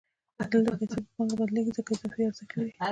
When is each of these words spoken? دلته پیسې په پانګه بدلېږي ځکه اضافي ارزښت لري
دلته 0.51 0.71
پیسې 0.79 0.97
په 1.03 1.09
پانګه 1.15 1.35
بدلېږي 1.39 1.71
ځکه 1.77 1.89
اضافي 1.93 2.21
ارزښت 2.29 2.51
لري 2.57 2.71